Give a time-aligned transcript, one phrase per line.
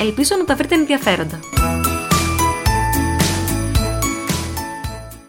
[0.00, 1.40] Ελπίζω να τα βρείτε ενδιαφέροντα.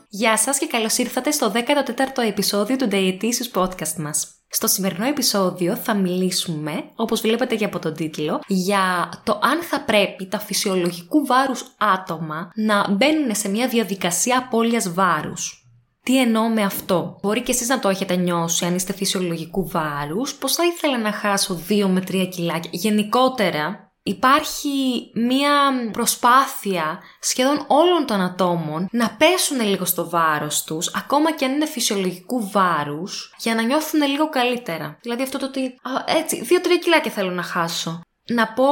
[0.09, 4.27] Γεια σας και καλώς ήρθατε στο 14ο επεισόδιο του Dietitious Podcast μας.
[4.49, 9.81] Στο σημερινό επεισόδιο θα μιλήσουμε, όπως βλέπετε και από τον τίτλο, για το αν θα
[9.81, 15.63] πρέπει τα φυσιολογικού βάρους άτομα να μπαίνουν σε μια διαδικασία απώλειας βάρους.
[16.03, 20.33] Τι εννοώ με αυτό; Μπορεί και εσείς να το έχετε νιώσει αν είστε φυσιολογικού βάρους,
[20.35, 25.51] πως θα ήθελα να χάσω 2 με 3 κιλάκια; Γενικότερα, υπάρχει μία
[25.91, 31.65] προσπάθεια σχεδόν όλων των ατόμων να πέσουν λίγο στο βάρος τους, ακόμα και αν είναι
[31.65, 34.97] φυσιολογικού βάρους, για να νιώθουν λίγο καλύτερα.
[35.01, 38.01] Δηλαδή αυτό το ότι, α, έτσι, δύο-τρία κιλάκια θέλω να χάσω.
[38.29, 38.65] Να πω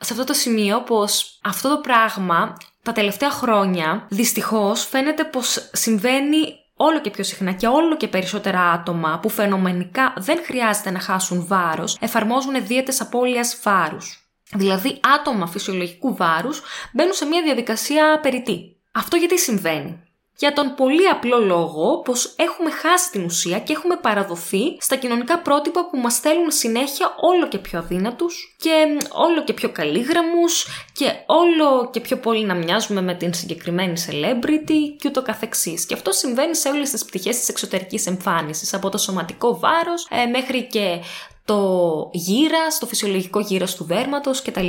[0.00, 6.54] σε αυτό το σημείο πως αυτό το πράγμα τα τελευταία χρόνια δυστυχώς φαίνεται πως συμβαίνει
[6.76, 11.46] όλο και πιο συχνά και όλο και περισσότερα άτομα που φαινομενικά δεν χρειάζεται να χάσουν
[11.46, 14.23] βάρος εφαρμόζουν δίαιτες απώλειας βάρους.
[14.54, 18.76] Δηλαδή άτομα φυσιολογικού βάρους μπαίνουν σε μια διαδικασία περιττή.
[18.92, 20.02] Αυτό γιατί συμβαίνει;
[20.36, 25.38] Για τον πολύ απλό λόγο πως έχουμε χάσει την ουσία και έχουμε παραδοθεί στα κοινωνικά
[25.38, 28.70] πρότυπα που μας θέλουν συνέχεια όλο και πιο αδύνατους και
[29.12, 34.96] όλο και πιο καλύγραμμους και όλο και πιο πολύ να μοιάζουμε με την συγκεκριμένη celebrity
[34.98, 35.86] και ούτω καθεξής.
[35.86, 40.26] Και αυτό συμβαίνει σε όλες τις πτυχές της εξωτερικής εμφάνισης, από το σωματικό βάρος ε,
[40.26, 41.00] μέχρι και
[41.44, 44.68] το γύρας, το φυσιολογικό γύρας του δέρματος κτλ.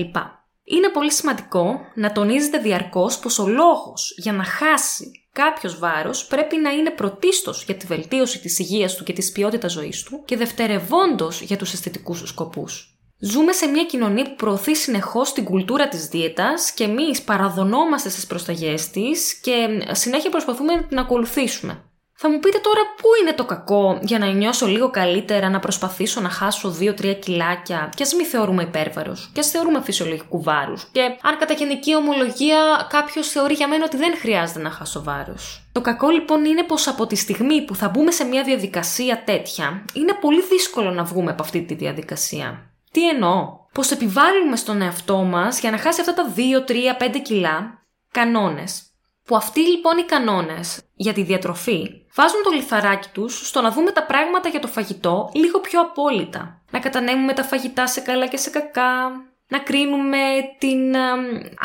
[0.64, 6.58] Είναι πολύ σημαντικό να τονίζετε διαρκώς πως ο λόγος για να χάσει κάποιος βάρος πρέπει
[6.58, 10.38] να είναι πρωτίστως για τη βελτίωση της υγείας του και της ποιότητας ζωής του και
[10.38, 12.90] δευτερευόντως για τους αισθητικούς τους σκοπούς.
[13.20, 18.28] Ζούμε σε μια κοινωνία που προωθεί συνεχώς την κουλτούρα της δίαιτας και εμείς παραδονόμαστε στις
[18.28, 21.84] προσταγές της και συνέχεια προσπαθούμε να την ακολουθήσουμε.
[22.18, 26.22] Θα μου πείτε τώρα πού είναι το κακό για να νιώσω λίγο καλύτερα να προσπαθήσω
[26.22, 30.88] να χάσω 2-3 κιλάκια και ας μην θεωρούμε υπέρβαρος και ας θεωρούμε φυσιολογικού βάρους.
[30.92, 35.68] Και αν κατά γενική ομολογία κάποιος θεωρεί για μένα ότι δεν χρειάζεται να χάσω βάρος.
[35.72, 39.86] Το κακό λοιπόν είναι πως από τη στιγμή που θα μπούμε σε μια διαδικασία τέτοια,
[39.94, 42.70] είναι πολύ δύσκολο να βγούμε από αυτή τη διαδικασία.
[42.92, 47.20] Τι εννοώ, πως επιβάλλουμε στον εαυτό μας για να χάσει αυτά τα 2, 3, 5
[47.24, 48.84] κιλά κανόνες
[49.26, 53.92] που αυτοί λοιπόν οι κανόνες για τη διατροφή βάζουν το λιθαράκι τους στο να δούμε
[53.92, 56.62] τα πράγματα για το φαγητό λίγο πιο απόλυτα.
[56.72, 59.12] Να κατανέμουμε τα φαγητά σε καλά και σε κακά,
[59.48, 60.18] να κρίνουμε
[60.58, 60.96] την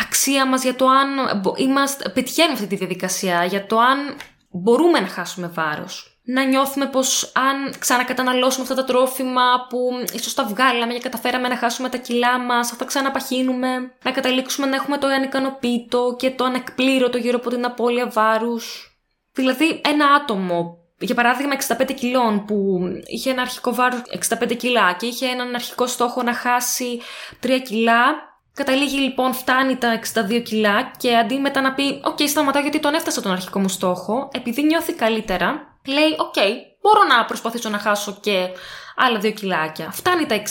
[0.06, 1.08] αξία μας για το αν
[1.56, 3.98] είμαστε, πετυχαίνουμε αυτή τη διαδικασία, για το αν
[4.50, 9.78] μπορούμε να χάσουμε βάρος να νιώθουμε πως αν ξανακαταναλώσουμε αυτά τα τρόφιμα που
[10.12, 13.68] ίσως τα βγάλαμε και καταφέραμε να χάσουμε τα κιλά μας, θα ξαναπαχύνουμε,
[14.04, 18.94] να καταλήξουμε να έχουμε το ανικανοποίητο και το ανεκπλήρωτο γύρω από την απώλεια βάρους.
[19.32, 24.02] Δηλαδή ένα άτομο για παράδειγμα 65 κιλών που είχε ένα αρχικό βάρος
[24.40, 27.00] 65 κιλά και είχε έναν αρχικό στόχο να χάσει
[27.42, 32.28] 3 κιλά Καταλήγει λοιπόν, φτάνει τα 62 κιλά και αντί μετά να πει: Οκ, okay,
[32.28, 36.34] σταματάω γιατί τον έφτασα τον αρχικό μου στόχο, επειδή νιώθει καλύτερα, λέει, οκ,
[36.80, 38.48] μπορώ να προσπαθήσω να χάσω και
[38.96, 39.90] άλλα δύο κιλάκια.
[39.90, 40.42] Φτάνει τα 60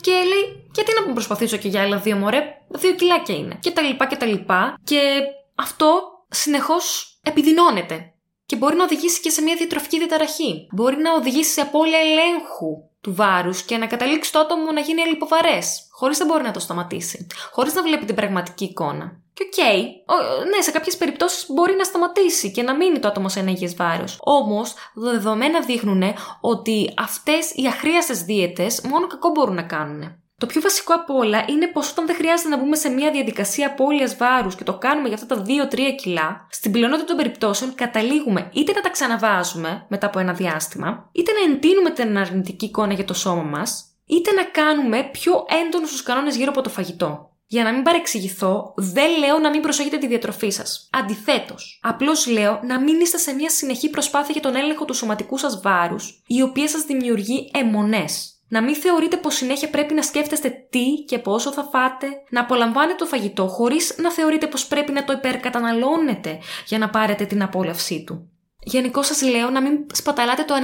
[0.00, 3.58] και λέει, γιατί να προσπαθήσω και για άλλα δύο μωρέ, δύο κιλάκια είναι.
[3.60, 4.78] Και τα λοιπά και τα λοιπά.
[4.84, 5.20] Και
[5.54, 8.10] αυτό συνεχώς επιδεινώνεται.
[8.46, 10.68] Και μπορεί να οδηγήσει και σε μια διατροφική διαταραχή.
[10.72, 15.00] Μπορεί να οδηγήσει σε απώλεια ελέγχου του βάρους και να καταλήξει το άτομο να γίνει
[15.00, 15.58] ελλιποβαρές,
[15.90, 19.20] χωρίς να μπορεί να το σταματήσει, χωρίς να βλέπει την πραγματική εικόνα.
[19.36, 19.82] Και ok, okay,
[20.50, 23.74] ναι, σε κάποιες περιπτώσεις μπορεί να σταματήσει και να μείνει το άτομο σε ένα υγιές
[23.74, 24.18] βάρος.
[24.20, 26.02] Όμως, δεδομένα δείχνουν
[26.40, 30.20] ότι αυτές οι αχρίαστες δίαιτες μόνο κακό μπορούν να κάνουν.
[30.38, 33.66] Το πιο βασικό από όλα είναι πως όταν δεν χρειάζεται να μπούμε σε μια διαδικασία
[33.66, 38.50] απώλειας βάρους και το κάνουμε για αυτά τα 2-3 κιλά, στην πλειονότητα των περιπτώσεων καταλήγουμε
[38.52, 43.04] είτε να τα ξαναβάζουμε μετά από ένα διάστημα, είτε να εντείνουμε την αρνητική εικόνα για
[43.04, 47.35] το σώμα μας, είτε να κάνουμε πιο έντονους τους κανόνες γύρω από το φαγητό.
[47.48, 50.88] Για να μην παρεξηγηθώ, δεν λέω να μην προσέχετε τη διατροφή σας.
[50.92, 55.38] Αντιθέτως, απλώς λέω να μην είστε σε μια συνεχή προσπάθεια για τον έλεγχο του σωματικού
[55.38, 58.30] σας βάρους, η οποία σας δημιουργεί αιμονές.
[58.48, 62.94] Να μην θεωρείτε πως συνέχεια πρέπει να σκέφτεστε τι και πόσο θα φάτε, να απολαμβάνετε
[62.98, 68.04] το φαγητό χωρίς να θεωρείτε πως πρέπει να το υπερκαταναλώνετε για να πάρετε την απόλαυσή
[68.06, 68.30] του.
[68.62, 70.54] Γενικώ σας λέω να μην σπαταλάτε το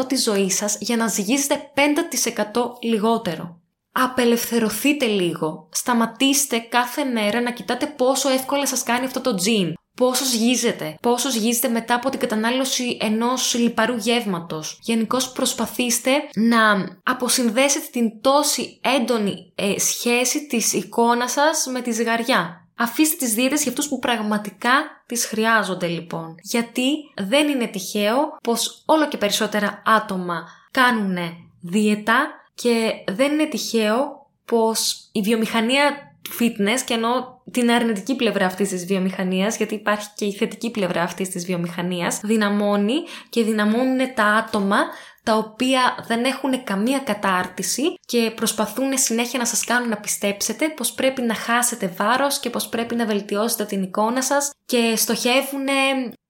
[0.00, 3.60] 95% της ζωής σας για να ζυγίζετε 5% λιγότερο.
[4.04, 5.68] Απελευθερωθείτε λίγο.
[5.72, 9.74] Σταματήστε κάθε μέρα να κοιτάτε πόσο εύκολα σας κάνει αυτό το τζιν.
[9.96, 14.78] Πόσος σγίζετε, πόσος σγίζετε μετά από την κατανάλωση ενός λιπαρού γεύματος.
[14.82, 16.58] Γενικώς προσπαθήστε να
[17.02, 22.68] αποσυνδέσετε την τόση έντονη ε, σχέση της εικόνας σας με τη ζυγαριά.
[22.78, 24.72] Αφήστε τις δίαιτες για αυτούς που πραγματικά
[25.06, 26.34] τις χρειάζονται λοιπόν.
[26.42, 31.16] Γιατί δεν είναι τυχαίο πως όλο και περισσότερα άτομα κάνουν
[31.60, 38.68] δίαιτα και δεν είναι τυχαίο πως η βιομηχανία fitness και ενώ την αρνητική πλευρά αυτής
[38.68, 42.94] της βιομηχανίας, γιατί υπάρχει και η θετική πλευρά αυτής της βιομηχανίας, δυναμώνει
[43.28, 44.76] και δυναμώνουν τα άτομα
[45.22, 50.92] τα οποία δεν έχουν καμία κατάρτιση και προσπαθούν συνέχεια να σας κάνουν να πιστέψετε πως
[50.92, 55.66] πρέπει να χάσετε βάρος και πως πρέπει να βελτιώσετε την εικόνα σας και στοχεύουν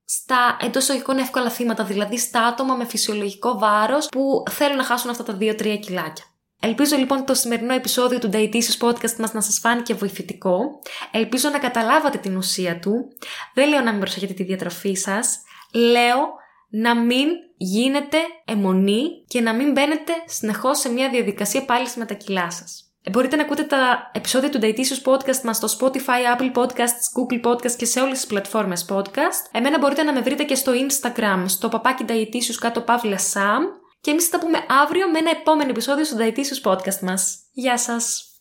[0.09, 5.09] στα εντός εισαγωγικών εύκολα θύματα, δηλαδή στα άτομα με φυσιολογικό βάρος που θέλουν να χάσουν
[5.09, 6.25] αυτά τα 2-3 κιλάκια.
[6.59, 10.59] Ελπίζω λοιπόν το σημερινό επεισόδιο του Dietitious Podcast μας να σας φάνηκε βοηθητικό.
[11.11, 12.93] Ελπίζω να καταλάβατε την ουσία του.
[13.53, 15.39] Δεν λέω να μην προσέχετε τη διατροφή σας.
[15.73, 16.33] Λέω
[16.69, 17.27] να μην
[17.57, 22.86] γίνετε αιμονή και να μην μπαίνετε συνεχώς σε μια διαδικασία πάλι με τα κιλά σας.
[23.07, 27.51] Ε, μπορείτε να ακούτε τα επεισόδια του Dietitious Podcast μας στο Spotify, Apple Podcasts, Google
[27.51, 29.49] Podcasts και σε όλες τις πλατφόρμες podcast.
[29.51, 33.61] Εμένα μπορείτε να με βρείτε και στο Instagram, στο παπάκι Dietitious κάτω παύλα Sam.
[34.01, 37.37] Και εμείς θα τα πούμε αύριο με ένα επόμενο επεισόδιο στο Dietitious Podcast μας.
[37.51, 38.31] Γεια σας!